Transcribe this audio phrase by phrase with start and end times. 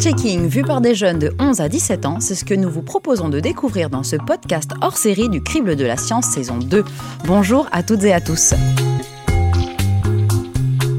[0.00, 2.80] Fact-checking vu par des jeunes de 11 à 17 ans, c'est ce que nous vous
[2.80, 6.84] proposons de découvrir dans ce podcast hors série du Crible de la Science saison 2.
[7.26, 8.54] Bonjour à toutes et à tous.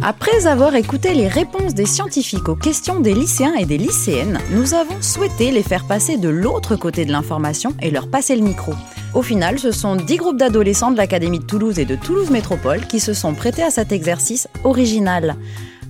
[0.04, 4.76] Après avoir écouté les réponses des scientifiques aux questions des lycéens et des lycéennes, nous
[4.76, 8.74] avons souhaité les faire passer de l'autre côté de l'information et leur passer le micro.
[9.16, 12.86] Au final, ce sont 10 groupes d'adolescents de l'Académie de Toulouse et de Toulouse Métropole
[12.86, 15.38] qui se sont prêtés à cet exercice original.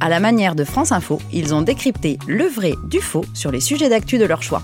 [0.03, 3.59] À la manière de France Info, ils ont décrypté le vrai du faux sur les
[3.59, 4.63] sujets d'actu de leur choix.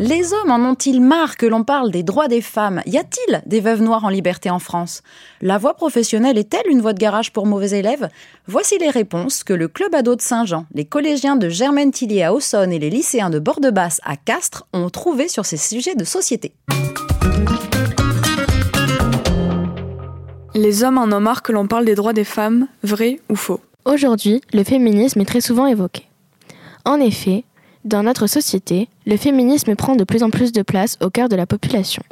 [0.00, 2.82] Les hommes en ont-ils marre que l'on parle des droits des femmes?
[2.86, 5.02] Y a-t-il des veuves noires en liberté en France?
[5.42, 8.08] La voie professionnelle est-elle une voie de garage pour mauvais élèves?
[8.48, 12.72] Voici les réponses que le club ado de Saint-Jean, les collégiens de Germaine-Tillier à Aussonne
[12.72, 16.52] et les lycéens de Bord-de-Basse à Castres ont trouvé sur ces sujets de société.
[20.56, 23.58] Les hommes en ont marre que l'on parle des droits des femmes, vrai ou faux
[23.84, 26.04] Aujourd'hui, le féminisme est très souvent évoqué.
[26.84, 27.42] En effet,
[27.84, 31.34] dans notre société, le féminisme prend de plus en plus de place au cœur de
[31.34, 32.04] la population.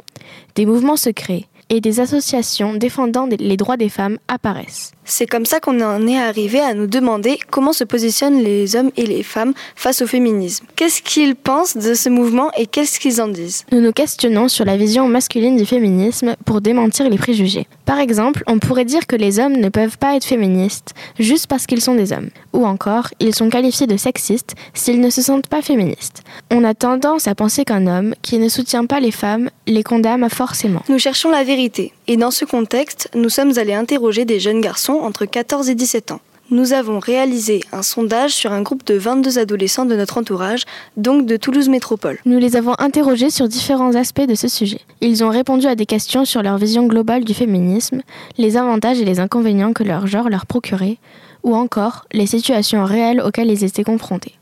[0.55, 4.91] Des mouvements se créent et des associations défendant les droits des femmes apparaissent.
[5.05, 8.91] C'est comme ça qu'on en est arrivé à nous demander comment se positionnent les hommes
[8.95, 10.65] et les femmes face au féminisme.
[10.75, 13.65] Qu'est-ce qu'ils pensent de ce mouvement et qu'est-ce qu'ils en disent?
[13.71, 17.67] Nous nous questionnons sur la vision masculine du féminisme pour démentir les préjugés.
[17.85, 21.65] Par exemple, on pourrait dire que les hommes ne peuvent pas être féministes juste parce
[21.65, 22.29] qu'ils sont des hommes.
[22.53, 26.23] Ou encore, ils sont qualifiés de sexistes s'ils ne se sentent pas féministes.
[26.51, 30.29] On a tendance à penser qu'un homme qui ne soutient pas les femmes les condamne
[30.29, 30.83] forcément.
[30.89, 34.93] Nous cherchons la vérité et dans ce contexte, nous sommes allés interroger des jeunes garçons
[34.93, 36.21] entre 14 et 17 ans.
[36.51, 40.63] Nous avons réalisé un sondage sur un groupe de 22 adolescents de notre entourage,
[40.97, 42.19] donc de Toulouse Métropole.
[42.25, 44.81] Nous les avons interrogés sur différents aspects de ce sujet.
[44.99, 48.01] Ils ont répondu à des questions sur leur vision globale du féminisme,
[48.37, 50.97] les avantages et les inconvénients que leur genre leur procurait,
[51.43, 54.33] ou encore les situations réelles auxquelles ils étaient confrontés.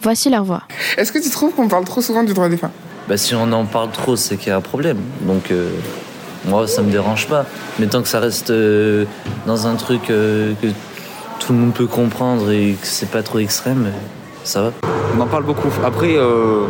[0.00, 0.62] Voici leur voix.
[0.96, 2.70] Est-ce que tu trouves qu'on parle trop souvent du droit des femmes?
[3.08, 4.98] Bah, Si on en parle trop, c'est qu'il y a un problème.
[5.22, 5.50] Donc.
[5.50, 5.70] Euh,
[6.44, 7.46] moi, ça me dérange pas.
[7.78, 9.04] Mais tant que ça reste euh,
[9.46, 10.68] dans un truc euh, que
[11.48, 13.90] tout le monde peut comprendre et que c'est pas trop extrême,
[14.44, 14.72] ça va.
[15.16, 15.70] On en parle beaucoup.
[15.82, 16.66] Après, euh,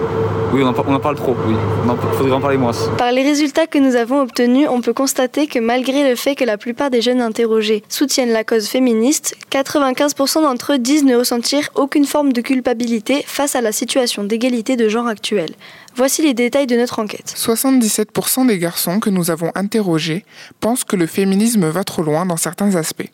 [0.52, 1.36] oui, on en, parle trop.
[1.48, 2.70] Oui, il faudrait en parler moins.
[2.96, 6.44] Par les résultats que nous avons obtenus, on peut constater que malgré le fait que
[6.44, 11.70] la plupart des jeunes interrogés soutiennent la cause féministe, 95% d'entre eux disent ne ressentir
[11.74, 15.56] aucune forme de culpabilité face à la situation d'égalité de genre actuelle.
[15.96, 17.34] Voici les détails de notre enquête.
[17.36, 20.24] 77% des garçons que nous avons interrogés
[20.60, 23.10] pensent que le féminisme va trop loin dans certains aspects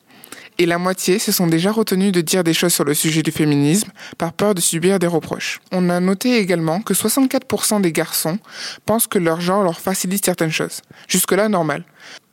[0.59, 3.33] et la moitié se sont déjà retenus de dire des choses sur le sujet du
[3.33, 5.61] féminisme par peur de subir des reproches.
[5.73, 8.39] On a noté également que 64% des garçons
[8.87, 10.83] pensent que leur genre leur facilite certaines choses.
[11.09, 11.85] Jusque-là, normal.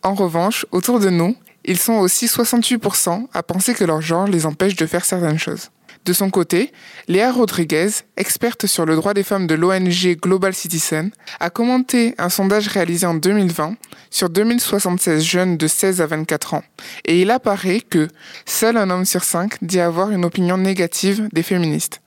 [0.04, 4.46] En revanche, autour de nous, ils sont aussi 68% à penser que leur genre les
[4.46, 5.70] empêche de faire certaines choses.
[6.04, 6.72] De son côté,
[7.08, 12.30] Léa Rodriguez, experte sur le droit des femmes de l'ONG Global Citizen, a commenté un
[12.30, 13.76] sondage réalisé en 2020
[14.10, 16.64] sur 2076 jeunes de 16 à 24 ans.
[17.06, 18.08] Et il apparaît que
[18.48, 22.02] seul un homme sur cinq dit avoir une opinion négative des féministes.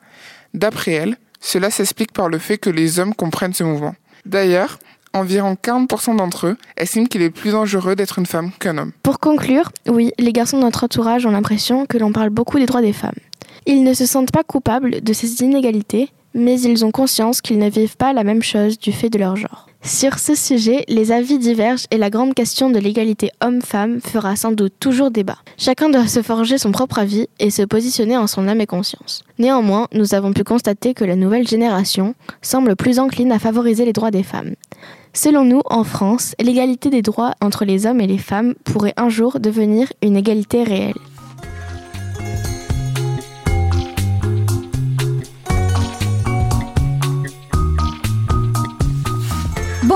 [0.54, 3.94] D'après elle, cela s'explique par le fait que les hommes comprennent ce mouvement.
[4.26, 4.78] D'ailleurs,
[5.12, 8.92] environ 40% d'entre eux estiment qu'il est plus dangereux d'être une femme qu'un homme.
[9.02, 12.66] Pour conclure, oui, les garçons de notre entourage ont l'impression que l'on parle beaucoup des
[12.66, 13.14] droits des femmes.
[13.66, 17.70] Ils ne se sentent pas coupables de ces inégalités, mais ils ont conscience qu'ils ne
[17.70, 19.68] vivent pas la même chose du fait de leur genre.
[19.82, 24.52] Sur ce sujet, les avis divergent et la grande question de l'égalité homme-femme fera sans
[24.52, 25.36] doute toujours débat.
[25.58, 29.22] Chacun doit se forger son propre avis et se positionner en son âme et conscience.
[29.38, 33.92] Néanmoins, nous avons pu constater que la nouvelle génération semble plus encline à favoriser les
[33.92, 34.54] droits des femmes.
[35.12, 39.10] Selon nous, en France, l'égalité des droits entre les hommes et les femmes pourrait un
[39.10, 40.94] jour devenir une égalité réelle.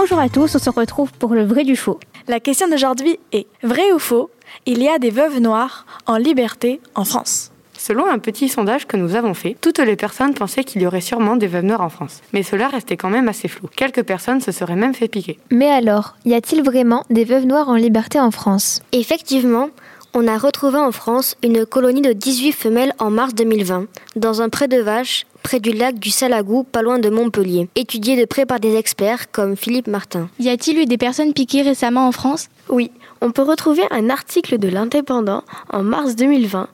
[0.00, 1.98] Bonjour à tous, on se retrouve pour le vrai du faux.
[2.28, 4.30] La question d'aujourd'hui est vrai ou faux
[4.64, 7.50] Il y a des veuves noires en liberté en France?
[7.76, 11.00] Selon un petit sondage que nous avons fait, toutes les personnes pensaient qu'il y aurait
[11.00, 12.20] sûrement des veuves noires en France.
[12.32, 13.66] Mais cela restait quand même assez flou.
[13.74, 15.36] Quelques personnes se seraient même fait piquer.
[15.50, 18.82] Mais alors, y a-t-il vraiment des veuves noires en liberté en France?
[18.92, 19.68] Effectivement,
[20.14, 24.48] on a retrouvé en France une colonie de 18 femelles en mars 2020, dans un
[24.48, 28.44] pré de vache près du lac du Salagou, pas loin de Montpellier, étudié de près
[28.44, 30.28] par des experts comme Philippe Martin.
[30.38, 32.50] Y a-t-il eu des personnes piquées récemment en France?
[32.68, 32.90] Oui,
[33.22, 36.68] on peut retrouver un article de l'Indépendant en mars 2020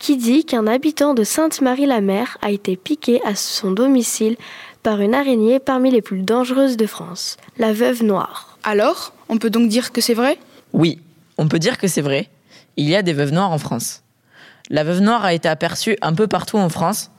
[0.00, 4.36] qui dit qu'un habitant de Sainte-Marie-la-Mer a été piqué à son domicile
[4.82, 8.58] par une araignée parmi les plus dangereuses de France, la veuve noire.
[8.64, 10.36] Alors, on peut donc dire que c'est vrai?
[10.72, 10.98] Oui,
[11.38, 12.28] on peut dire que c'est vrai.
[12.76, 14.02] Il y a des veuves noires en France.
[14.68, 17.12] La veuve noire a été aperçue un peu partout en France,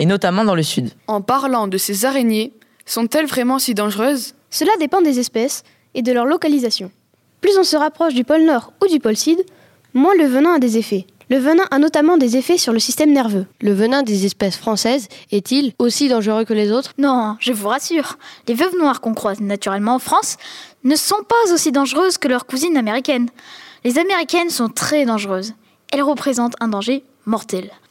[0.00, 0.90] et notamment dans le sud.
[1.06, 2.54] En parlant de ces araignées,
[2.86, 4.34] sont-elles vraiment si dangereuses?
[4.48, 5.62] Cela dépend des espèces
[5.94, 6.90] et de leur localisation.
[7.42, 9.38] Plus on se rapproche du pôle Nord ou du pôle Sud,
[9.92, 11.06] moins le venin a des effets.
[11.28, 13.46] Le venin a notamment des effets sur le système nerveux.
[13.60, 16.94] Le venin des espèces françaises est-il aussi dangereux que les autres?
[16.96, 18.16] Non, je vous rassure.
[18.48, 20.38] Les veuves noires qu'on croise naturellement en France
[20.82, 23.28] ne sont pas aussi dangereuses que leurs cousines américaines.
[23.84, 25.52] Les américaines sont très dangereuses.
[25.92, 27.04] Elles représentent un danger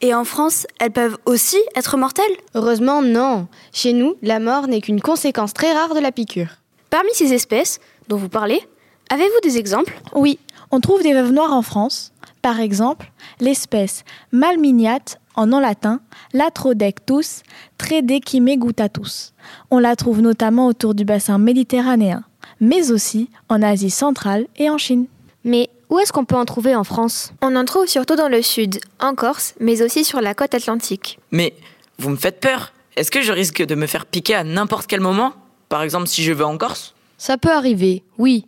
[0.00, 2.24] Et en France, elles peuvent aussi être mortelles?
[2.54, 3.48] Heureusement, non.
[3.72, 6.48] Chez nous, la mort n'est qu'une conséquence très rare de la piqûre.
[6.90, 7.78] Parmi ces espèces
[8.08, 8.60] dont vous parlez,
[9.08, 9.98] avez-vous des exemples?
[10.14, 10.38] Oui,
[10.70, 12.12] on trouve des veuves noires en France.
[12.42, 13.10] Par exemple,
[13.40, 16.00] l'espèce Malminiate, en nom latin,
[16.32, 17.42] Latrodectus
[17.78, 19.32] tredechimegutatus.
[19.70, 22.24] On la trouve notamment autour du bassin méditerranéen,
[22.60, 25.06] mais aussi en Asie centrale et en Chine.
[25.44, 27.32] Mais où est-ce qu'on peut en trouver en France?
[27.42, 31.18] On en trouve surtout dans le sud, en Corse, mais aussi sur la côte atlantique.
[31.32, 31.54] Mais
[31.98, 35.00] vous me faites peur Est-ce que je risque de me faire piquer à n'importe quel
[35.00, 35.32] moment?
[35.68, 36.94] Par exemple si je vais en Corse?
[37.18, 38.46] Ça peut arriver, oui.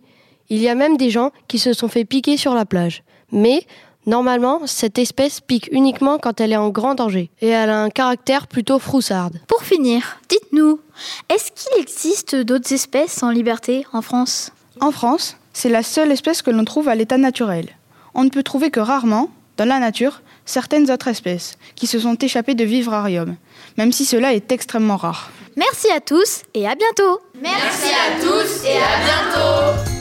[0.49, 3.03] Il y a même des gens qui se sont fait piquer sur la plage.
[3.33, 3.67] Mais
[4.07, 7.91] normalement, cette espèce pique uniquement quand elle est en grand danger et elle a un
[7.91, 9.41] caractère plutôt froussarde.
[9.49, 10.81] Pour finir, dites-nous,
[11.29, 14.53] est-ce qu'il existe d'autres espèces en liberté en France?
[14.81, 17.69] En France, c'est la seule espèce que l'on trouve à l'état naturel.
[18.15, 22.17] On ne peut trouver que rarement, dans la nature, certaines autres espèces qui se sont
[22.17, 23.37] échappées de vivarium,
[23.79, 25.31] même si cela est extrêmement rare.
[25.57, 29.92] Merci à tous et à bientôt Merci à tous et à bientôt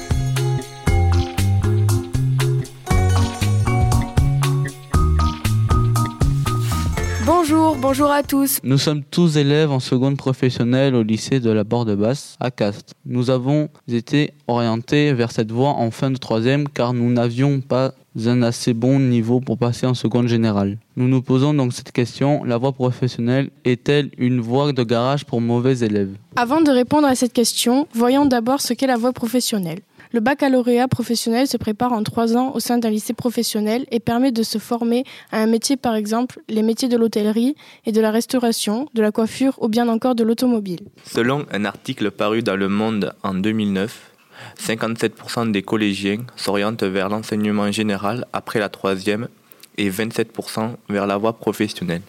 [7.34, 8.60] Bonjour, bonjour à tous.
[8.62, 12.94] Nous sommes tous élèves en seconde professionnelle au lycée de la Borde-Basse à Castres.
[13.06, 17.94] Nous avons été orientés vers cette voie en fin de troisième car nous n'avions pas
[18.26, 20.78] un assez bon niveau pour passer en seconde générale.
[20.98, 25.40] Nous nous posons donc cette question, la voie professionnelle est-elle une voie de garage pour
[25.40, 26.12] mauvais élèves?
[26.36, 29.80] Avant de répondre à cette question, voyons d'abord ce qu'est la voie professionnelle.
[30.14, 34.34] Le baccalauréat professionnel se prépare en trois ans au sein d'un lycée professionnel et permet
[34.34, 37.56] de se former à un métier, par exemple les métiers de l'hôtellerie
[37.86, 40.82] et de la restauration, de la coiffure ou bien encore de l'automobile.
[41.06, 44.12] Selon un article paru dans Le Monde en 2009,
[44.60, 49.30] 57% des collégiens s'orientent vers l'enseignement général après la troisième
[49.78, 52.02] et 27% vers la voie professionnelle.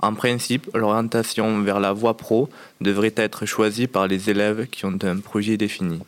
[0.00, 2.48] En principe, l'orientation vers la voie pro
[2.80, 5.98] devrait être choisie par les élèves qui ont un projet défini.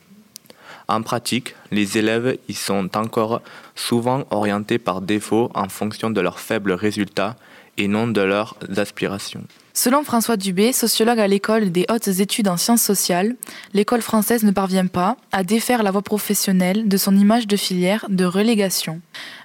[0.87, 3.41] En pratique, les élèves y sont encore
[3.75, 7.35] souvent orientés par défaut en fonction de leurs faibles résultats
[7.77, 9.43] et non de leurs aspirations.
[9.73, 13.35] Selon François Dubé, sociologue à l'école des hautes études en sciences sociales,
[13.73, 18.07] l'école française ne parvient pas à défaire la voie professionnelle de son image de filière
[18.09, 19.01] de relégation,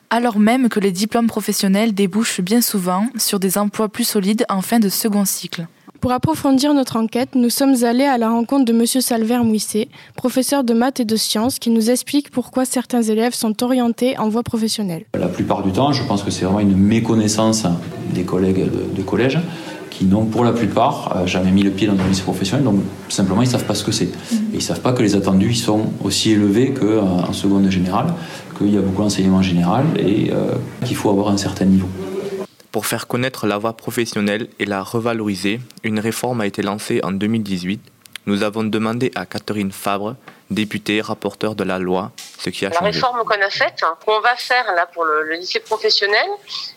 [0.09, 4.63] alors même que les diplômes professionnels débouchent bien souvent sur des emplois plus solides en
[4.63, 5.67] fin de second cycle.
[6.03, 8.85] Pour approfondir notre enquête, nous sommes allés à la rencontre de M.
[8.85, 13.63] Salver Mouisset, professeur de maths et de sciences, qui nous explique pourquoi certains élèves sont
[13.63, 15.05] orientés en voie professionnelle.
[15.17, 17.69] La plupart du temps, je pense que c'est vraiment une méconnaissance
[18.13, 19.39] des collègues de, de collège
[19.91, 23.43] qui n'ont pour la plupart jamais mis le pied dans un lycée professionnel, donc simplement
[23.43, 24.07] ils ne savent pas ce que c'est.
[24.07, 28.07] Et ils ne savent pas que les attendus sont aussi élevés qu'en seconde générale,
[28.59, 31.87] qu'il y a beaucoup d'enseignement général et euh, qu'il faut avoir un certain niveau.
[32.73, 37.13] Pour faire connaître la voie professionnelle et la revaloriser, une réforme a été lancée en
[37.13, 37.79] 2018.
[38.25, 40.17] Nous avons demandé à Catherine Fabre,
[40.51, 42.85] députée, rapporteure de la loi, ce qui a la changé.
[42.87, 46.27] La réforme qu'on a faite, qu'on va faire là pour le, le lycée professionnel,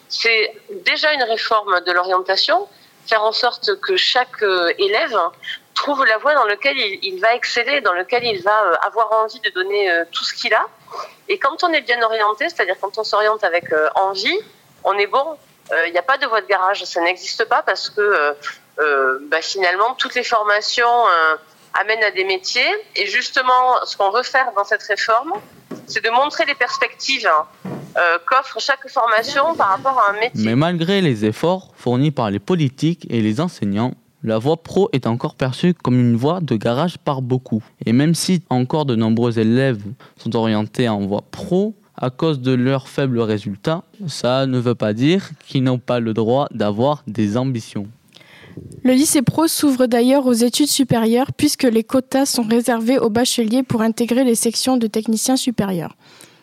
[0.09, 2.67] c'est déjà une réforme de l'orientation,
[3.07, 4.43] faire en sorte que chaque
[4.77, 5.17] élève
[5.75, 9.39] trouve la voie dans laquelle il, il, va exceller, dans laquelle il va avoir envie
[9.39, 10.65] de donner tout ce qu'il a.
[11.29, 14.39] Et quand on est bien orienté, c'est-à-dire quand on s'oriente avec envie,
[14.83, 15.37] on est bon.
[15.71, 18.35] Il n'y a pas de voie de garage, ça n'existe pas parce que
[18.79, 21.35] euh, bah, finalement toutes les formations euh,
[21.81, 22.61] amènent à des métiers.
[22.95, 25.33] Et justement, ce qu'on veut faire dans cette réforme,
[25.87, 27.29] c'est de montrer les perspectives
[27.65, 30.43] euh, qu'offre chaque formation par rapport à un métier.
[30.43, 33.93] Mais malgré les efforts fournis par les politiques et les enseignants,
[34.23, 37.63] la voie pro est encore perçue comme une voie de garage par beaucoup.
[37.85, 39.81] Et même si encore de nombreux élèves
[40.17, 44.93] sont orientés en voie pro, à cause de leurs faibles résultats, ça ne veut pas
[44.93, 47.87] dire qu'ils n'ont pas le droit d'avoir des ambitions.
[48.83, 53.63] Le lycée pro s'ouvre d'ailleurs aux études supérieures puisque les quotas sont réservés aux bacheliers
[53.63, 55.95] pour intégrer les sections de techniciens supérieurs.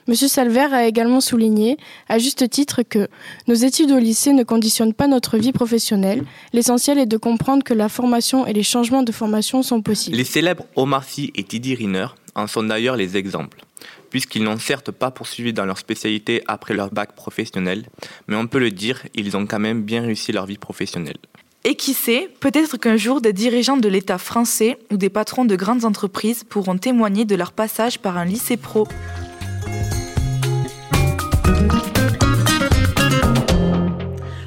[0.09, 1.77] Monsieur Salver a également souligné,
[2.09, 3.07] à juste titre, que
[3.47, 6.25] nos études au lycée ne conditionnent pas notre vie professionnelle.
[6.53, 10.17] L'essentiel est de comprendre que la formation et les changements de formation sont possibles.
[10.17, 13.65] Les célèbres Omar Sy et Teddy Riner en sont d'ailleurs les exemples.
[14.13, 17.87] Puisqu'ils n'ont certes pas poursuivi dans leur spécialité après leur bac professionnel,
[18.29, 21.17] mais on peut le dire, ils ont quand même bien réussi leur vie professionnelle.
[21.65, 25.57] Et qui sait, peut-être qu'un jour des dirigeants de l'État français ou des patrons de
[25.57, 28.87] grandes entreprises pourront témoigner de leur passage par un lycée pro.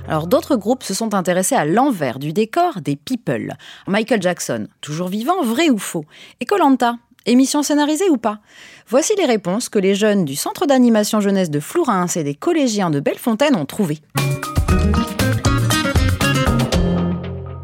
[0.08, 3.56] Alors d'autres groupes se sont intéressés à l'envers du décor des people.
[3.88, 6.06] Michael Jackson, toujours vivant, vrai ou faux?
[6.40, 8.40] Et Colanta, émission scénarisée ou pas?
[8.88, 12.90] Voici les réponses que les jeunes du centre d'animation jeunesse de Flourens et des collégiens
[12.90, 14.00] de Bellefontaine ont trouvées.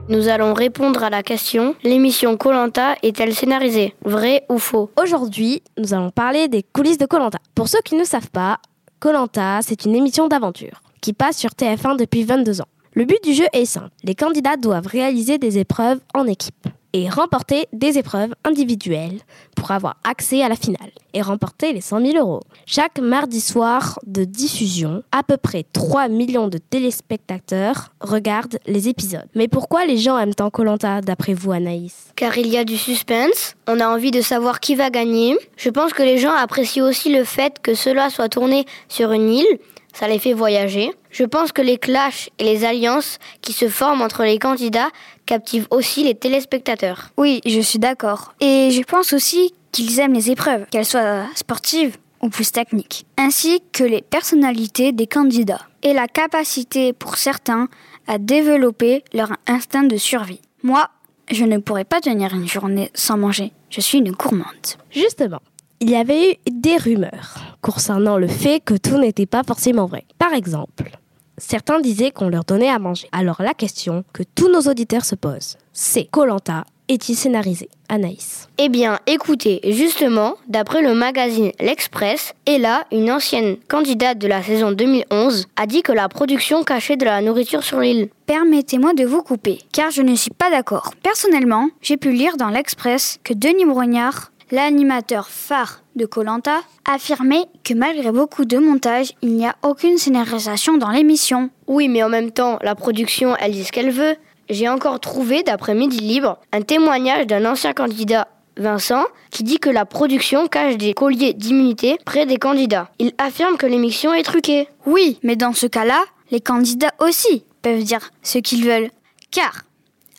[0.10, 3.96] Nous allons répondre à la question l'émission Colanta est-elle scénarisée?
[4.04, 4.90] Vrai ou faux?
[5.02, 7.38] Aujourd'hui, nous allons parler des coulisses de Colanta.
[7.56, 8.60] Pour ceux qui ne savent pas,
[9.00, 12.68] Colanta, c'est une émission d'aventure qui passe sur TF1 depuis 22 ans.
[12.94, 13.92] Le but du jeu est simple.
[14.04, 19.20] Les candidats doivent réaliser des épreuves en équipe et remporter des épreuves individuelles
[19.56, 22.42] pour avoir accès à la finale et remporter les 100 000 euros.
[22.66, 29.28] Chaque mardi soir de diffusion, à peu près 3 millions de téléspectateurs regardent les épisodes.
[29.36, 32.12] Mais pourquoi les gens aiment tant Colanta d'après vous Anaïs?
[32.16, 35.38] Car il y a du suspense, on a envie de savoir qui va gagner.
[35.58, 39.30] Je pense que les gens apprécient aussi le fait que cela soit tourné sur une
[39.32, 39.60] île
[39.94, 40.92] ça les fait voyager.
[41.10, 44.90] Je pense que les clashs et les alliances qui se forment entre les candidats
[45.26, 47.10] captivent aussi les téléspectateurs.
[47.18, 48.34] Oui, je suis d'accord.
[48.40, 53.62] Et je pense aussi qu'ils aiment les épreuves, qu'elles soient sportives ou plus techniques, ainsi
[53.72, 57.68] que les personnalités des candidats et la capacité pour certains
[58.08, 60.42] à développer leur instinct de survie.
[60.64, 60.90] Moi,
[61.32, 63.52] je ne pourrais pas tenir une journée sans manger.
[63.70, 64.46] Je suis une gourmande.
[64.92, 65.42] Justement,
[65.82, 70.06] il y avait eu des rumeurs concernant le fait que tout n'était pas forcément vrai.
[70.20, 70.92] Par exemple,
[71.38, 73.10] certains disaient qu'on leur donnait à manger.
[73.12, 77.70] Alors la question que tous nos auditeurs se posent, c'est Colanta est-il scénarisé?
[77.88, 78.50] Anaïs.
[78.58, 84.74] Eh bien, écoutez, justement, d'après le magazine L'Express, Ella, une ancienne candidate de la saison
[84.74, 88.10] 2011, a dit que la production cachait de la nourriture sur l'île.
[88.26, 90.94] Permettez-moi de vous couper, car je ne suis pas d'accord.
[91.02, 97.74] Personnellement, j'ai pu lire dans l'Express que Denis Brognard l'animateur phare de Colanta, affirmait que
[97.74, 101.50] malgré beaucoup de montage, il n'y a aucune scénarisation dans l'émission.
[101.68, 104.16] Oui, mais en même temps, la production, elle dit ce qu'elle veut.
[104.50, 108.28] J'ai encore trouvé, d'après Midi Libre, un témoignage d'un ancien candidat,
[108.58, 112.92] Vincent, qui dit que la production cache des colliers d'immunité près des candidats.
[113.00, 114.68] Il affirme que l'émission est truquée.
[114.86, 118.92] Oui, mais dans ce cas-là, les candidats aussi peuvent dire ce qu'ils veulent.
[119.32, 119.64] Car,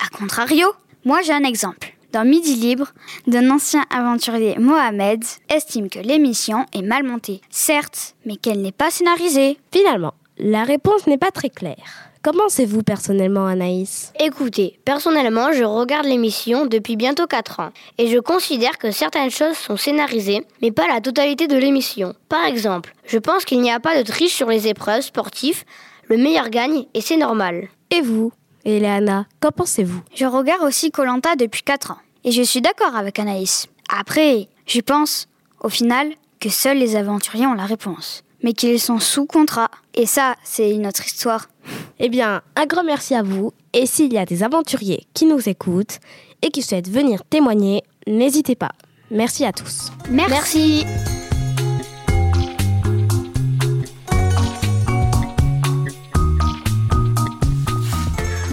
[0.00, 0.68] à contrario,
[1.04, 2.92] moi j'ai un exemple dans Midi Libre,
[3.26, 8.90] d'un ancien aventurier Mohamed estime que l'émission est mal montée, certes, mais qu'elle n'est pas
[8.90, 9.58] scénarisée.
[9.72, 12.10] Finalement, la réponse n'est pas très claire.
[12.22, 14.12] Comment pensez-vous personnellement, Anaïs?
[14.20, 19.56] Écoutez, personnellement, je regarde l'émission depuis bientôt 4 ans et je considère que certaines choses
[19.56, 22.14] sont scénarisées, mais pas la totalité de l'émission.
[22.28, 25.64] Par exemple, je pense qu'il n'y a pas de triche sur les épreuves sportives,
[26.08, 27.68] le meilleur gagne et c'est normal.
[27.90, 28.32] Et vous?
[28.64, 30.02] Eleana, qu'en pensez-vous?
[30.14, 31.98] Je regarde aussi Colanta depuis 4 ans.
[32.24, 33.66] Et je suis d'accord avec Anaïs.
[33.88, 35.26] Après, je pense,
[35.60, 38.24] au final, que seuls les aventuriers ont la réponse.
[38.42, 39.70] Mais qu'ils sont sous contrat.
[39.94, 41.48] Et ça, c'est une autre histoire.
[41.98, 43.52] Eh bien, un grand merci à vous.
[43.72, 45.98] Et s'il y a des aventuriers qui nous écoutent
[46.42, 48.72] et qui souhaitent venir témoigner, n'hésitez pas.
[49.10, 49.90] Merci à tous.
[50.10, 50.84] Merci.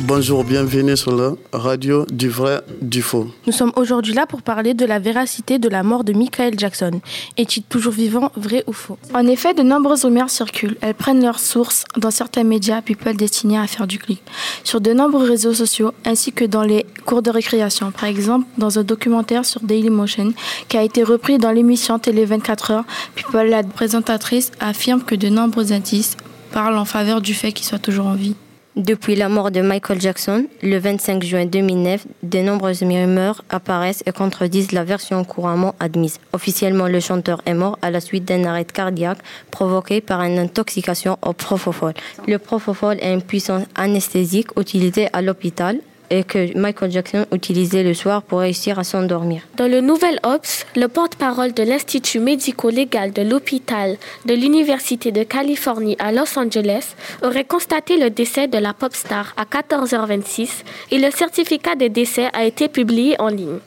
[0.09, 3.27] Bonjour, bienvenue sur la radio du vrai, du faux.
[3.45, 6.99] Nous sommes aujourd'hui là pour parler de la véracité de la mort de Michael Jackson.
[7.37, 8.97] Est-il toujours vivant, vrai ou faux?
[9.13, 10.77] En effet, de nombreuses rumeurs circulent.
[10.81, 14.23] Elles prennent leur source dans certains médias people destinés à faire du clic,
[14.63, 17.91] sur de nombreux réseaux sociaux, ainsi que dans les cours de récréation.
[17.91, 20.33] Par exemple, dans un documentaire sur Dailymotion
[20.69, 25.29] qui a été repris dans l'émission Télé 24 heures, People, la présentatrice, affirme que de
[25.29, 26.17] nombreux indices
[26.51, 28.33] parlent en faveur du fait qu'il soit toujours en vie.
[28.79, 34.13] Depuis la mort de Michael Jackson, le 25 juin 2009, de nombreuses rumeurs apparaissent et
[34.13, 36.17] contredisent la version couramment admise.
[36.31, 39.17] Officiellement, le chanteur est mort à la suite d'un arrêt cardiaque
[39.51, 41.93] provoqué par une intoxication au propofol.
[42.25, 47.93] Le propofol est une puissance anesthésique utilisée à l'hôpital et que Michael Jackson utilisait le
[47.93, 49.41] soir pour réussir à s'endormir.
[49.57, 55.95] Dans le Nouvel Ops, le porte-parole de l'Institut médico-légal de l'hôpital de l'Université de Californie
[55.99, 60.49] à Los Angeles aurait constaté le décès de la pop star à 14h26
[60.91, 63.59] et le certificat de décès a été publié en ligne.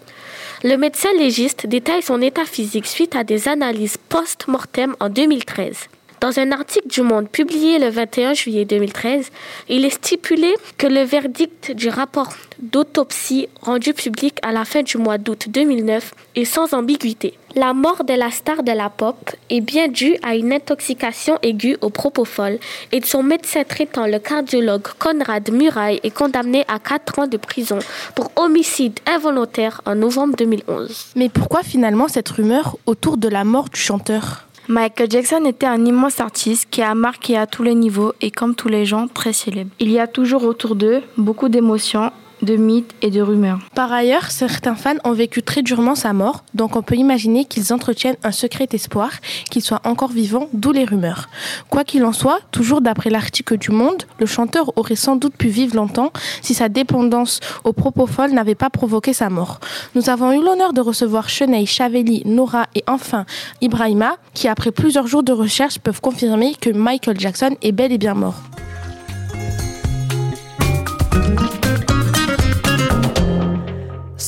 [0.65, 5.89] Le médecin légiste détaille son état physique suite à des analyses post-mortem en 2013.
[6.23, 9.29] Dans un article du Monde publié le 21 juillet 2013,
[9.69, 14.99] il est stipulé que le verdict du rapport d'autopsie rendu public à la fin du
[14.99, 17.35] mois d'août 2009 est sans ambiguïté.
[17.57, 19.17] La mort de la star de la pop
[19.51, 22.61] est bien due à une intoxication aiguë au propofol
[22.93, 27.81] et son médecin traitant, le cardiologue Conrad Murray, est condamné à 4 ans de prison
[28.15, 31.15] pour homicide involontaire en novembre 2011.
[31.17, 34.47] Mais pourquoi finalement cette rumeur autour de la mort du chanteur?
[34.69, 38.55] Michael Jackson était un immense artiste qui a marqué à tous les niveaux et comme
[38.55, 39.71] tous les gens très célèbres.
[39.81, 43.61] Il y a toujours autour d'eux beaucoup d'émotions de mythes et de rumeurs.
[43.75, 47.73] Par ailleurs, certains fans ont vécu très durement sa mort, donc on peut imaginer qu'ils
[47.73, 49.11] entretiennent un secret espoir
[49.51, 51.29] qu'il soit encore vivant, d'où les rumeurs.
[51.71, 55.49] Quoi qu'il en soit, toujours d'après l'article du Monde, le chanteur aurait sans doute pu
[55.49, 59.61] vivre longtemps si sa dépendance au propofol n'avait pas provoqué sa mort.
[59.95, 63.25] Nous avons eu l'honneur de recevoir Cheney, Chaveli, Nora et enfin
[63.61, 67.99] Ibrahima, qui après plusieurs jours de recherche peuvent confirmer que Michael Jackson est bel et
[67.99, 68.43] bien mort.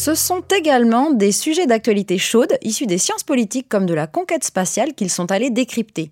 [0.04, 4.44] Ce sont également des sujets d'actualité chaude issus des sciences politiques comme de la conquête
[4.44, 6.10] spatiale qu'ils sont allés décrypter.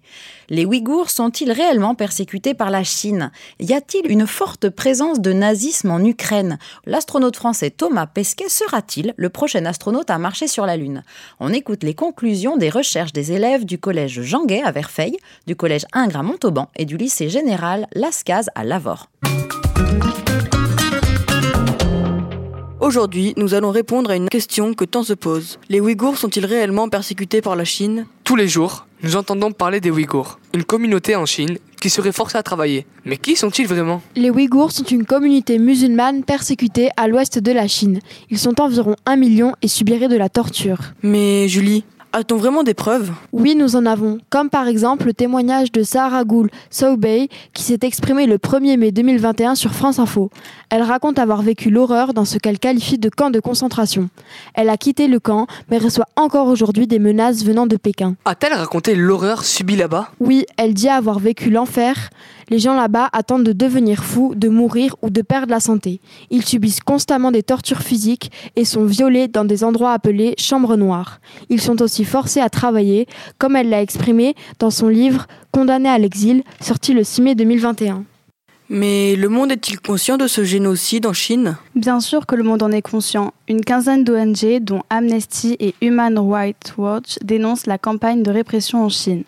[0.48, 3.30] Les Ouïghours sont-ils réellement persécutés par la Chine?
[3.60, 6.58] Y a-t-il une forte présence de nazisme en Ukraine?
[6.86, 11.02] L'astronaute français Thomas Pesquet sera-t-il le prochain astronaute à marcher sur la Lune?
[11.38, 15.84] On écoute les conclusions des recherches des élèves du collège Jean à Verfeil, du collège
[15.92, 19.10] Ingres à Montauban et du lycée général Lascaz à Lavore.
[22.82, 25.60] Aujourd'hui, nous allons répondre à une question que tant se pose.
[25.68, 28.06] Les Ouïghours sont-ils réellement persécutés par la Chine?
[28.24, 32.38] Tous les jours, nous entendons parler des Ouïghours, une communauté en Chine qui serait forcée
[32.38, 32.84] à travailler.
[33.04, 34.02] Mais qui sont-ils vraiment?
[34.16, 38.00] Les Ouïghours sont une communauté musulmane persécutée à l'ouest de la Chine.
[38.30, 40.78] Ils sont environ un million et subiraient de la torture.
[41.04, 43.10] Mais Julie, a-t-on vraiment des preuves?
[43.32, 47.78] Oui, nous en avons, comme par exemple le témoignage de Sarah Goul Soubey qui s'est
[47.82, 50.30] exprimée le 1er mai 2021 sur France Info.
[50.70, 54.10] Elle raconte avoir vécu l'horreur dans ce qu'elle qualifie de camp de concentration.
[54.54, 58.16] Elle a quitté le camp, mais reçoit encore aujourd'hui des menaces venant de Pékin.
[58.24, 60.10] A-t-elle raconté l'horreur subie là-bas?
[60.20, 62.10] Oui, elle dit avoir vécu l'enfer.
[62.50, 66.00] Les gens là-bas attendent de devenir fous, de mourir ou de perdre la santé.
[66.30, 71.20] Ils subissent constamment des tortures physiques et sont violés dans des endroits appelés chambres noires.
[71.48, 73.06] Ils sont aussi forcés à travailler,
[73.38, 78.04] comme elle l'a exprimé dans son livre Condamné à l'exil, sorti le 6 mai 2021.
[78.68, 81.58] Mais le monde est-il conscient de ce génocide en Chine?
[81.74, 83.34] Bien sûr que le monde en est conscient.
[83.46, 88.88] Une quinzaine d'ONG, dont Amnesty et Human Rights Watch, dénoncent la campagne de répression en
[88.88, 89.24] Chine.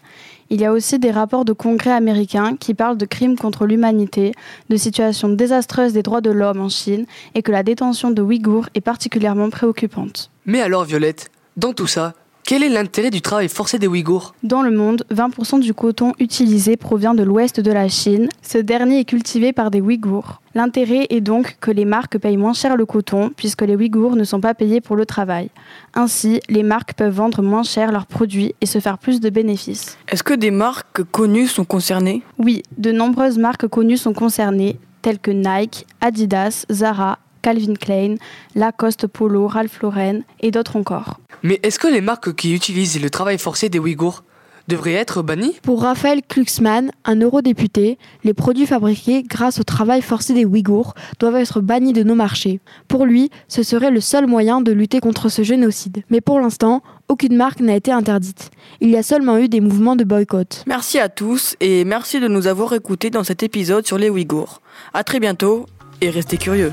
[0.48, 4.32] Il y a aussi des rapports de congrès américains qui parlent de crimes contre l'humanité,
[4.70, 8.68] de situations désastreuses des droits de l'homme en Chine et que la détention de Ouïghours
[8.74, 10.30] est particulièrement préoccupante.
[10.46, 12.14] Mais alors Violette, dans tout ça,
[12.46, 14.35] quel est l'intérêt du travail forcé des Ouïghours?
[14.42, 18.28] Dans le monde, 20% du coton utilisé provient de l'ouest de la Chine.
[18.42, 20.42] Ce dernier est cultivé par des Ouïghours.
[20.54, 24.24] L'intérêt est donc que les marques payent moins cher le coton puisque les Ouïghours ne
[24.24, 25.48] sont pas payés pour le travail.
[25.94, 29.96] Ainsi, les marques peuvent vendre moins cher leurs produits et se faire plus de bénéfices.
[30.09, 32.22] Est-ce que des marques connues sont concernées?
[32.38, 38.14] Oui, de nombreuses marques connues sont concernées, telles que Nike, Adidas, Zara, Calvin Klein,
[38.54, 41.20] Lacoste Polo, Ralph Lauren et d'autres encore.
[41.42, 44.24] Mais est-ce que les marques qui utilisent le travail forcé des Ouïghours
[44.66, 45.54] devraient être bannies?
[45.62, 51.37] Pour Raphaël Kluxman, un eurodéputé, les produits fabriqués grâce au travail forcé des Ouïghours doivent
[51.37, 52.61] être bannis de nos marchés.
[52.88, 56.02] Pour lui, ce serait le seul moyen de lutter contre ce génocide.
[56.09, 58.50] Mais pour l'instant, aucune marque n'a été interdite.
[58.80, 60.64] Il y a seulement eu des mouvements de boycott.
[60.66, 64.62] Merci à tous et merci de nous avoir écoutés dans cet épisode sur les Ouïghours.
[64.94, 65.66] À très bientôt
[66.00, 66.72] et restez curieux.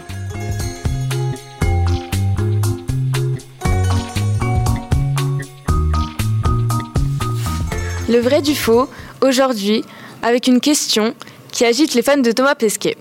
[8.11, 8.89] Le vrai du faux,
[9.21, 9.85] aujourd'hui,
[10.21, 11.13] avec une question
[11.49, 12.97] qui agite les fans de Thomas Pesquet.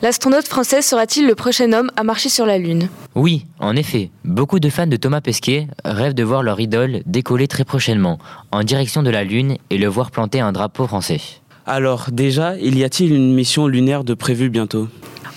[0.00, 2.88] L'astronaute français sera-t-il le prochain homme à marcher sur la Lune?
[3.14, 7.46] Oui, en effet, beaucoup de fans de Thomas Pesquet rêvent de voir leur idole décoller
[7.46, 8.18] très prochainement,
[8.52, 11.20] en direction de la Lune et le voir planter un drapeau français.
[11.66, 14.88] Alors, déjà, il y a-t-il une mission lunaire de prévue bientôt?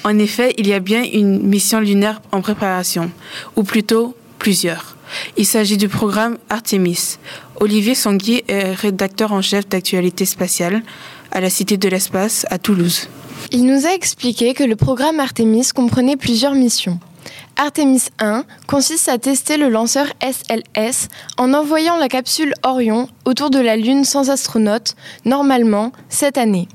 [0.06, 3.12] En effet, il y a bien une mission lunaire en préparation,
[3.58, 4.97] ou plutôt plusieurs.
[5.38, 7.18] Il s'agit du programme Artemis.
[7.60, 10.84] Olivier Sanguier est rédacteur en chef d'actualité spatiale
[11.32, 13.10] à la Cité de l'Espace à Toulouse.
[13.52, 17.00] Il nous a expliqué que le programme Artemis comprenait plusieurs missions.
[17.56, 23.60] Artemis 1 consiste à tester le lanceur SLS en envoyant la capsule Orion autour de
[23.60, 26.68] la Lune sans astronaute, normalement cette année.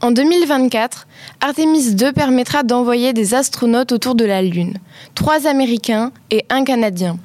[0.00, 1.06] En 2024,
[1.40, 4.78] Artemis 2 permettra d'envoyer des astronautes autour de la Lune,
[5.14, 7.18] trois Américains et un Canadien.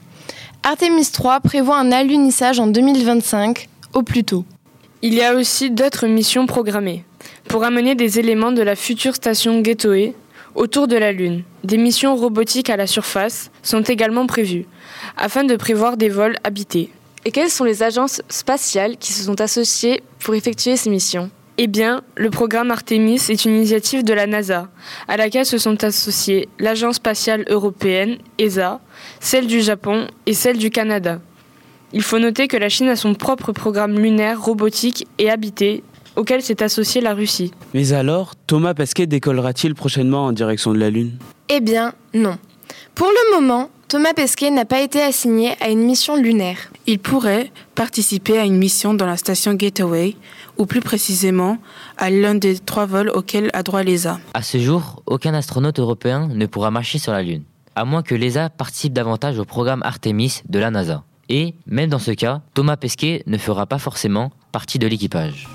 [0.71, 4.45] Artemis 3 prévoit un alunissage en 2025, au plus tôt.
[5.01, 7.03] Il y a aussi d'autres missions programmées
[7.47, 10.13] pour amener des éléments de la future station Gateway
[10.53, 11.41] autour de la Lune.
[11.63, 14.67] Des missions robotiques à la surface sont également prévues
[15.17, 16.91] afin de prévoir des vols habités.
[17.25, 21.31] Et quelles sont les agences spatiales qui se sont associées pour effectuer ces missions?
[21.61, 24.69] Eh bien, le programme Artemis est une initiative de la NASA,
[25.09, 28.79] à laquelle se sont associées l'Agence spatiale européenne, ESA,
[29.19, 31.19] celle du Japon et celle du Canada.
[31.91, 35.83] Il faut noter que la Chine a son propre programme lunaire, robotique et habité,
[36.15, 37.51] auquel s'est associée la Russie.
[37.73, 41.17] Mais alors, Thomas Pesquet décollera-t-il prochainement en direction de la Lune?
[41.49, 42.37] Eh bien, non.
[42.95, 46.69] Pour le moment, Thomas Pesquet n'a pas été assigné à une mission lunaire.
[46.85, 50.15] Il pourrait participer à une mission dans la station Gateway,
[50.59, 51.57] ou plus précisément
[51.97, 54.19] à l'un des trois vols auxquels a droit l'ESA.
[54.35, 57.43] À ce jour, aucun astronaute européen ne pourra marcher sur la Lune,
[57.75, 61.03] à moins que l'ESA participe davantage au programme Artemis de la NASA.
[61.29, 65.47] Et, même dans ce cas, Thomas Pesquet ne fera pas forcément partie de l'équipage.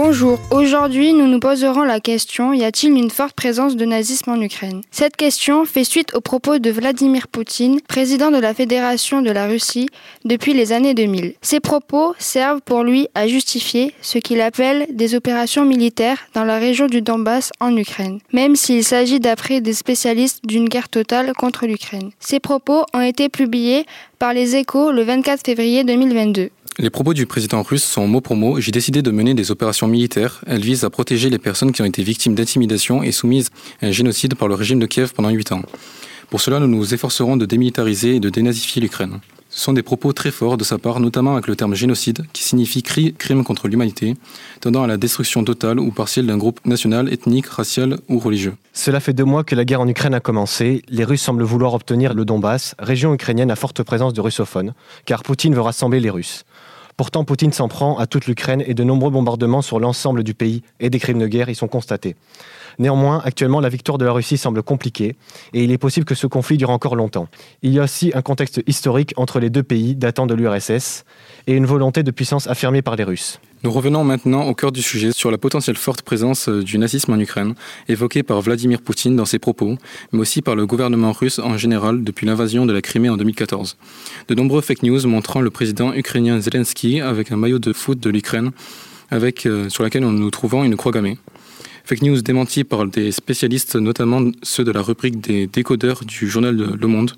[0.00, 4.40] Bonjour, aujourd'hui nous nous poserons la question y a-t-il une forte présence de nazisme en
[4.40, 4.82] Ukraine?
[4.92, 9.48] Cette question fait suite aux propos de Vladimir Poutine, président de la Fédération de la
[9.48, 9.88] Russie
[10.24, 11.34] depuis les années 2000.
[11.42, 16.60] Ces propos servent pour lui à justifier ce qu'il appelle des opérations militaires dans la
[16.60, 21.66] région du Donbass en Ukraine, même s'il s'agit d'après des spécialistes d'une guerre totale contre
[21.66, 22.12] l'Ukraine.
[22.20, 23.84] Ces propos ont été publiés
[24.20, 26.50] par les échos le 24 février 2022.
[26.80, 28.60] Les propos du président russe sont mot pour mot.
[28.60, 30.44] J'ai décidé de mener des opérations militaires.
[30.46, 33.50] Elles visent à protéger les personnes qui ont été victimes d'intimidation et soumises
[33.82, 35.62] à un génocide par le régime de Kiev pendant huit ans.
[36.30, 39.18] Pour cela, nous nous efforcerons de démilitariser et de dénazifier l'Ukraine.
[39.50, 42.44] Ce sont des propos très forts de sa part, notamment avec le terme génocide, qui
[42.44, 44.14] signifie crime contre l'humanité,
[44.60, 48.54] tendant à la destruction totale ou partielle d'un groupe national, ethnique, racial ou religieux.
[48.72, 50.82] Cela fait deux mois que la guerre en Ukraine a commencé.
[50.88, 54.74] Les Russes semblent vouloir obtenir le Donbass, région ukrainienne à forte présence de russophones,
[55.06, 56.44] car Poutine veut rassembler les Russes.
[56.98, 60.64] Pourtant, Poutine s'en prend à toute l'Ukraine et de nombreux bombardements sur l'ensemble du pays
[60.80, 62.16] et des crimes de guerre y sont constatés.
[62.78, 65.16] Néanmoins, actuellement, la victoire de la Russie semble compliquée
[65.52, 67.28] et il est possible que ce conflit dure encore longtemps.
[67.62, 71.04] Il y a aussi un contexte historique entre les deux pays datant de l'URSS
[71.46, 73.40] et une volonté de puissance affirmée par les Russes.
[73.64, 77.12] Nous revenons maintenant au cœur du sujet sur la potentielle forte présence euh, du nazisme
[77.12, 77.54] en Ukraine,
[77.88, 79.76] évoquée par Vladimir Poutine dans ses propos,
[80.12, 83.76] mais aussi par le gouvernement russe en général depuis l'invasion de la Crimée en 2014.
[84.28, 88.10] De nombreux fake news montrant le président ukrainien Zelensky avec un maillot de foot de
[88.10, 88.52] l'Ukraine,
[89.12, 91.18] euh, sur laquelle nous trouvons une croix gammée.
[91.88, 96.54] Fake news démentie par des spécialistes, notamment ceux de la rubrique des décodeurs du journal
[96.54, 97.12] Le Monde.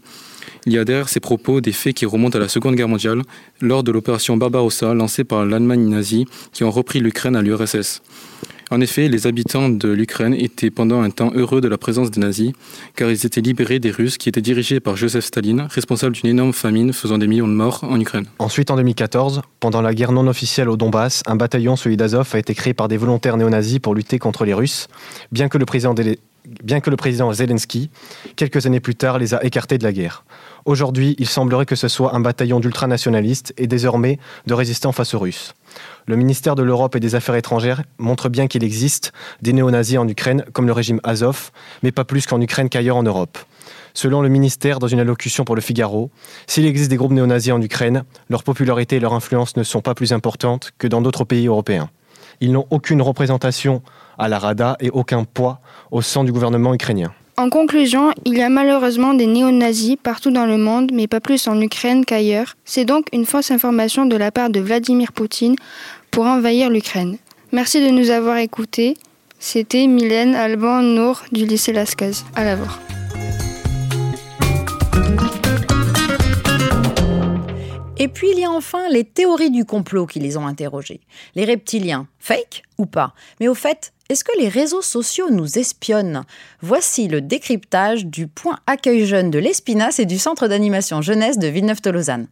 [0.65, 3.23] Il y a derrière ces propos des faits qui remontent à la Seconde Guerre mondiale,
[3.61, 8.01] lors de l'opération Barbarossa lancée par l'Allemagne nazie qui ont repris l'Ukraine à l'URSS.
[8.73, 12.21] En effet, les habitants de l'Ukraine étaient pendant un temps heureux de la présence des
[12.21, 12.53] nazis,
[12.95, 16.53] car ils étaient libérés des Russes qui étaient dirigés par Joseph Staline, responsable d'une énorme
[16.53, 18.27] famine faisant des millions de morts en Ukraine.
[18.39, 22.39] Ensuite, en 2014, pendant la guerre non officielle au Donbass, un bataillon celui d'Azov a
[22.39, 24.87] été créé par des volontaires néo-nazis pour lutter contre les Russes,
[25.33, 25.93] bien que le président
[26.44, 27.90] bien que le président Zelensky,
[28.37, 30.24] quelques années plus tard, les a écartés de la guerre.
[30.64, 35.18] Aujourd'hui, il semblerait que ce soit un bataillon d'ultranationalistes et désormais de résistants face aux
[35.18, 35.55] Russes.
[36.07, 40.09] Le ministère de l'Europe et des Affaires étrangères montre bien qu'il existe des néo-nazis en
[40.09, 41.50] Ukraine, comme le régime Azov,
[41.83, 43.38] mais pas plus qu'en Ukraine qu'ailleurs en Europe.
[43.94, 46.11] Selon le ministère, dans une allocution pour le Figaro,
[46.46, 49.94] s'il existe des groupes néo-nazis en Ukraine, leur popularité et leur influence ne sont pas
[49.94, 51.90] plus importantes que dans d'autres pays européens.
[52.40, 53.83] Ils n'ont aucune représentation
[54.18, 57.12] à la Rada et aucun poids au sein du gouvernement ukrainien.
[57.37, 61.48] En conclusion, il y a malheureusement des néo-nazis partout dans le monde, mais pas plus
[61.48, 62.55] en Ukraine qu'ailleurs.
[62.66, 65.57] C'est donc une fausse information de la part de Vladimir Poutine
[66.11, 67.16] pour envahir l'Ukraine.
[67.53, 68.94] Merci de nous avoir écoutés.
[69.38, 72.24] C'était Mylène Alban Nour du lycée Lascaz.
[72.37, 72.57] À la
[78.03, 81.03] Et puis il y a enfin les théories du complot qui les ont interrogées.
[81.35, 83.13] Les reptiliens, fake ou pas?
[83.41, 86.23] Mais au fait, est-ce que les réseaux sociaux nous espionnent?
[86.63, 91.49] Voici le décryptage du point accueil jeune de l'Espinasse et du centre d'animation jeunesse de
[91.49, 92.29] Villeneuve-Tolosane.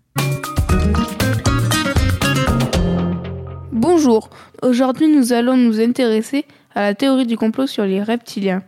[3.71, 4.31] Bonjour,
[4.63, 8.63] aujourd'hui nous allons nous intéresser à la théorie du complot sur les reptiliens.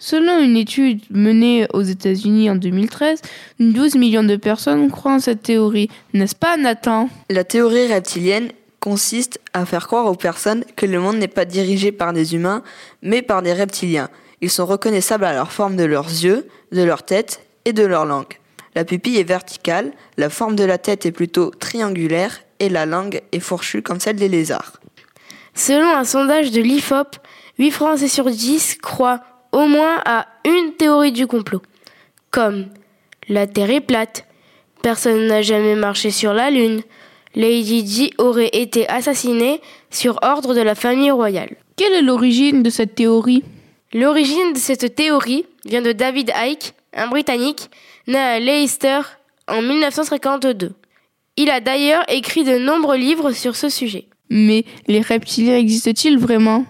[0.00, 3.20] Selon une étude menée aux États-Unis en 2013,
[3.58, 5.90] 12 millions de personnes croient en cette théorie.
[6.14, 7.10] N'est-ce pas, Nathan?
[7.30, 11.90] La théorie reptilienne consiste à faire croire aux personnes que le monde n'est pas dirigé
[11.90, 12.62] par des humains,
[13.02, 14.08] mais par des reptiliens.
[14.40, 18.06] Ils sont reconnaissables à leur forme de leurs yeux, de leur tête et de leur
[18.06, 18.38] langue.
[18.76, 23.20] La pupille est verticale, la forme de la tête est plutôt triangulaire et la langue
[23.32, 24.74] est fourchue comme celle des lézards.
[25.54, 27.16] Selon un sondage de l'IFOP,
[27.58, 31.62] 8 Français sur 10 croient au moins à une théorie du complot,
[32.30, 32.66] comme
[33.28, 34.26] la Terre est plate,
[34.82, 36.82] personne n'a jamais marché sur la Lune,
[37.34, 41.56] Lady Di aurait été assassinée sur ordre de la famille royale.
[41.76, 43.44] Quelle est l'origine de cette théorie?
[43.92, 47.70] L'origine de cette théorie vient de David Icke, un Britannique,
[48.06, 49.00] né à Leicester
[49.46, 50.72] en 1952.
[51.36, 54.06] Il a d'ailleurs écrit de nombreux livres sur ce sujet.
[54.30, 56.64] Mais les reptiliens existent-ils vraiment?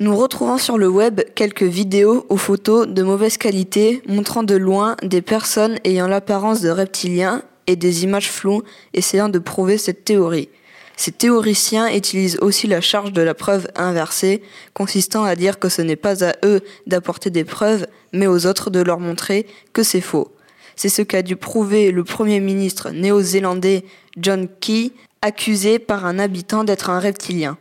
[0.00, 4.96] Nous retrouvons sur le web quelques vidéos ou photos de mauvaise qualité montrant de loin
[5.04, 10.48] des personnes ayant l'apparence de reptiliens et des images floues essayant de prouver cette théorie.
[10.96, 15.80] Ces théoriciens utilisent aussi la charge de la preuve inversée, consistant à dire que ce
[15.80, 20.00] n'est pas à eux d'apporter des preuves, mais aux autres de leur montrer que c'est
[20.00, 20.32] faux.
[20.74, 23.84] C'est ce qu'a dû prouver le Premier ministre néo-zélandais
[24.16, 24.90] John Key,
[25.22, 27.58] accusé par un habitant d'être un reptilien.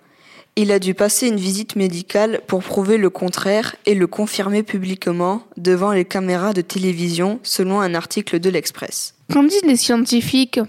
[0.55, 5.43] Il a dû passer une visite médicale pour prouver le contraire et le confirmer publiquement
[5.57, 9.15] devant les caméras de télévision selon un article de l'Express.
[9.31, 10.59] Qu'en disent les scientifiques?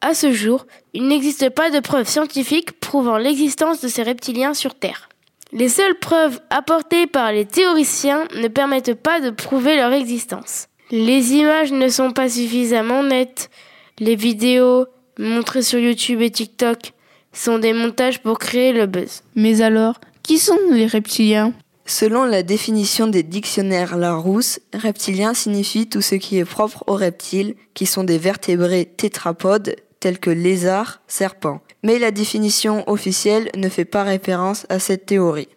[0.00, 4.76] À ce jour, il n'existe pas de preuves scientifiques prouvant l'existence de ces reptiliens sur
[4.76, 5.08] Terre.
[5.52, 10.68] Les seules preuves apportées par les théoriciens ne permettent pas de prouver leur existence.
[10.92, 13.50] Les images ne sont pas suffisamment nettes.
[13.98, 14.86] Les vidéos
[15.18, 16.92] montrées sur YouTube et TikTok
[17.32, 19.22] sont des montages pour créer le buzz.
[19.34, 21.52] Mais alors, qui sont les reptiliens?
[21.84, 27.56] Selon la définition des dictionnaires Larousse, reptilien signifie tout ce qui est propre aux reptiles,
[27.74, 31.60] qui sont des vertébrés tétrapodes tels que lézards, serpents.
[31.82, 35.48] Mais la définition officielle ne fait pas référence à cette théorie.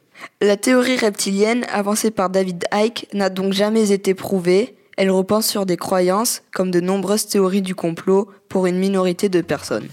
[0.42, 5.66] La théorie reptilienne avancée par David Icke n'a donc jamais été prouvée, elle repense sur
[5.66, 9.90] des croyances, comme de nombreuses théories du complot, pour une minorité de personnes.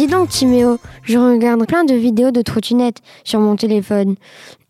[0.00, 4.14] Dis donc, Timéo, je regarde plein de vidéos de trottinettes sur mon téléphone.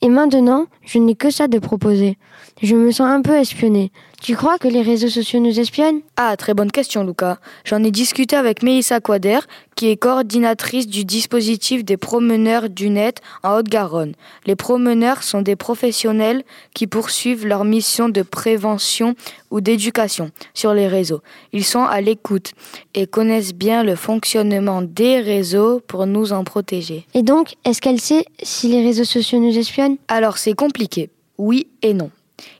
[0.01, 2.19] Et maintenant, je n'ai que ça de proposer.
[2.61, 3.93] Je me sens un peu espionnée.
[4.21, 6.01] Tu crois que les réseaux sociaux nous espionnent?
[6.17, 7.39] Ah, très bonne question, Lucas.
[7.65, 9.39] J'en ai discuté avec Mélissa Quader,
[9.81, 14.13] qui est coordinatrice du dispositif des promeneurs du net en Haute-Garonne.
[14.45, 16.43] Les promeneurs sont des professionnels
[16.75, 19.15] qui poursuivent leur mission de prévention
[19.51, 21.23] ou d'éducation sur les réseaux.
[21.55, 22.53] Ils sont à l'écoute
[22.93, 27.07] et connaissent bien le fonctionnement des réseaux pour nous en protéger.
[27.15, 29.97] Et donc, est-ce qu'elle sait si les réseaux sociaux nous espionnent?
[30.09, 31.09] Alors, c'est compliqué.
[31.39, 32.11] Oui et non.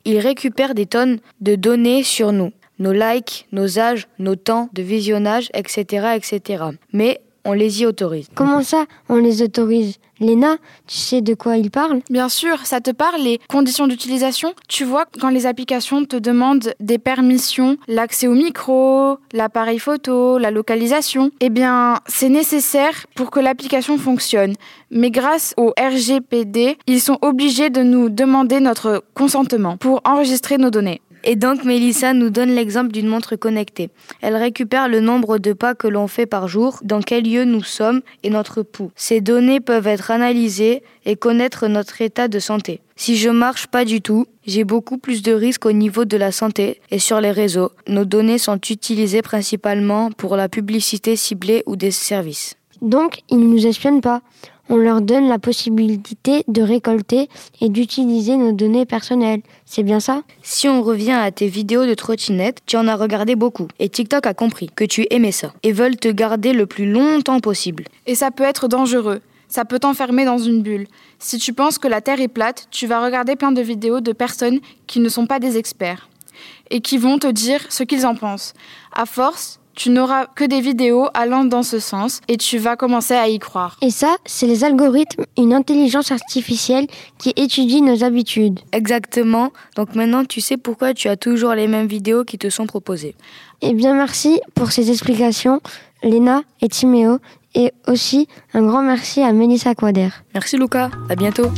[0.07, 4.83] Ils récupèrent des tonnes de données sur nous, nos likes, nos âges, nos temps de
[4.83, 6.65] visionnage, etc., etc.
[6.93, 8.29] Mais on les y autorise.
[8.35, 9.97] Comment ça, on les autorise?
[10.21, 12.01] Léna, tu sais de quoi il parle?
[12.11, 14.53] Bien sûr, ça te parle les conditions d'utilisation?
[14.69, 20.51] Tu vois, quand les applications te demandent des permissions, l'accès au micro, l'appareil photo, la
[20.51, 24.53] localisation, eh bien, c'est nécessaire pour que l'application fonctionne.
[24.91, 30.71] Mais grâce au RGPD, ils sont obligés de nous demander notre consentement pour enregistrer nos
[30.71, 31.01] données.
[31.25, 33.91] Et donc Mélissa nous donne l'exemple d'une montre connectée.
[34.23, 37.63] Elle récupère le nombre de pas que l'on fait par jour, dans quel lieu nous
[37.63, 38.91] sommes et notre pouls.
[38.97, 42.81] Ces données peuvent être analysées et connaître notre état de santé.
[42.97, 46.33] Si je marche pas du tout, j'ai beaucoup plus de risques au niveau de la
[46.33, 47.71] santé et sur les réseaux.
[47.87, 52.57] Nos données sont utilisées principalement pour la publicité ciblée ou des services.
[52.83, 54.23] Donc, ils ne nous espionnent pas.
[54.73, 57.29] On leur donne la possibilité de récolter
[57.61, 59.43] et d'utiliser nos données personnelles.
[59.65, 60.23] C'est bien ça?
[60.45, 63.67] Si on revient à tes vidéos de trottinette, tu en as regardé beaucoup.
[63.81, 65.53] Et TikTok a compris que tu aimais ça.
[65.65, 67.83] Et veulent te garder le plus longtemps possible.
[68.07, 69.23] Et ça peut être dangereux.
[69.49, 70.87] Ça peut t'enfermer dans une bulle.
[71.19, 74.13] Si tu penses que la Terre est plate, tu vas regarder plein de vidéos de
[74.13, 76.09] personnes qui ne sont pas des experts
[76.71, 78.55] et qui vont te dire ce qu'ils en pensent.
[78.93, 83.15] À force, tu n'auras que des vidéos allant dans ce sens et tu vas commencer
[83.15, 83.79] à y croire.
[83.81, 88.61] Et ça, c'est les algorithmes, une intelligence artificielle qui étudie nos habitudes.
[88.73, 89.53] Exactement.
[89.77, 93.15] Donc maintenant, tu sais pourquoi tu as toujours les mêmes vidéos qui te sont proposées.
[93.63, 95.63] Eh bien, merci pour ces explications,
[96.03, 97.19] Léna et Timéo.
[97.55, 100.11] Et aussi un grand merci à Mélissa Quader.
[100.35, 101.51] Merci Lucas, à bientôt.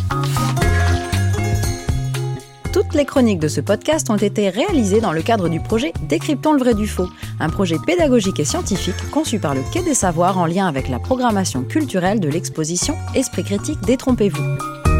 [2.73, 6.55] Toutes les chroniques de ce podcast ont été réalisées dans le cadre du projet Décryptons
[6.55, 7.09] le vrai du faux,
[7.39, 10.99] un projet pédagogique et scientifique conçu par le Quai des Savoirs en lien avec la
[10.99, 14.92] programmation culturelle de l'exposition Esprit critique Détrompez-vous.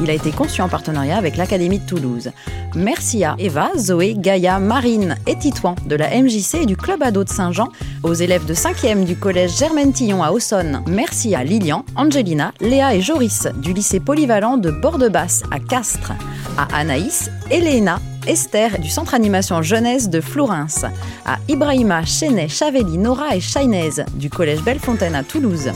[0.00, 2.30] Il a été conçu en partenariat avec l'Académie de Toulouse.
[2.74, 7.24] Merci à Eva, Zoé, Gaïa, Marine et Titouan de la MJC et du Club Ado
[7.24, 7.68] de Saint-Jean,
[8.02, 10.82] aux élèves de 5e du collège Germaine Tillon à Aussonne.
[10.86, 16.12] Merci à Lilian, Angelina, Léa et Joris du lycée polyvalent de Bord-de-Basse à Castres,
[16.56, 20.84] à Anaïs, Elena Esther du centre animation jeunesse de Flourens,
[21.24, 25.70] à Ibrahima, Chenet, Chavelli, Nora et Chaynez du collège Bellefontaine à Toulouse,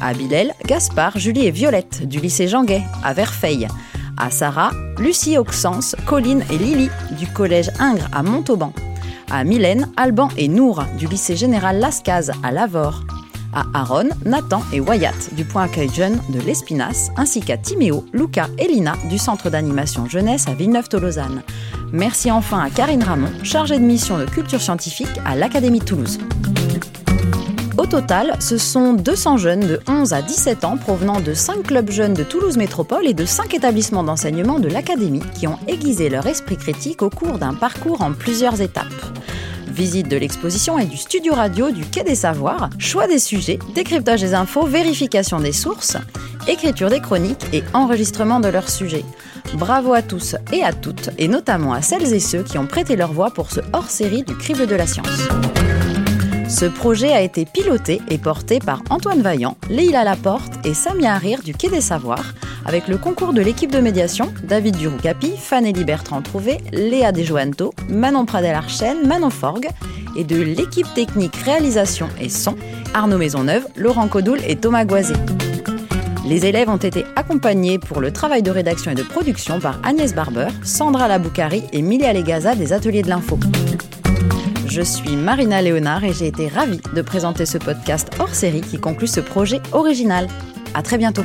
[0.00, 3.66] à Bilal, Gaspard, Julie et Violette du lycée Jean-Gay à Verfeil,
[4.16, 8.72] à Sarah, Lucie Auxence, Colline et Lily du collège Ingres à Montauban,
[9.30, 13.02] à Mylène, Alban et Nour du lycée général Lascaz à Lavore,
[13.56, 18.48] à Aaron, Nathan et Wyatt du point accueil jeune de l'Espinasse, ainsi qu'à Timéo, Luca
[18.58, 21.42] et Lina du centre d'animation jeunesse à Villeneuve-Tolosane.
[21.92, 26.18] Merci enfin à Karine Ramon, chargée de mission de culture scientifique à l'Académie de Toulouse.
[27.78, 31.90] Au total, ce sont 200 jeunes de 11 à 17 ans provenant de 5 clubs
[31.90, 36.26] jeunes de Toulouse Métropole et de 5 établissements d'enseignement de l'Académie qui ont aiguisé leur
[36.26, 38.86] esprit critique au cours d'un parcours en plusieurs étapes.
[39.76, 44.22] Visite de l'exposition et du studio radio du Quai des Savoirs, choix des sujets, décryptage
[44.22, 45.98] des infos, vérification des sources,
[46.48, 49.04] écriture des chroniques et enregistrement de leurs sujets.
[49.52, 52.96] Bravo à tous et à toutes, et notamment à celles et ceux qui ont prêté
[52.96, 55.28] leur voix pour ce hors-série du Crible de la Science.
[56.48, 61.42] Ce projet a été piloté et porté par Antoine Vaillant, Leila Laporte et Samia Harir
[61.42, 62.32] du Quai des Savoirs,
[62.66, 68.26] avec le concours de l'équipe de médiation David Duroucapi, Fanelli Bertrand Trouvé, Léa Desjoanto, Manon
[68.26, 69.68] Pradel-Archen, Manon Forgue,
[70.16, 72.56] et de l'équipe technique réalisation et son
[72.92, 75.14] Arnaud Maisonneuve, Laurent Codoul et Thomas Goisé.
[76.26, 80.12] Les élèves ont été accompagnés pour le travail de rédaction et de production par Agnès
[80.12, 83.38] Barber, Sandra Laboukari et Milia Legaza des Ateliers de l'Info.
[84.66, 88.78] Je suis Marina Léonard et j'ai été ravie de présenter ce podcast hors série qui
[88.78, 90.26] conclut ce projet original.
[90.74, 91.22] À très bientôt.